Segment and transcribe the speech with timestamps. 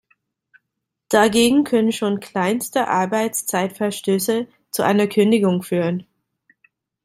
[1.09, 6.07] Dagegen können schon kleinste Arbeitszeitverstöße zu einer Kündigung führen.